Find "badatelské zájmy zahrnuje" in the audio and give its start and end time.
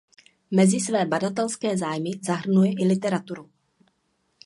1.05-2.71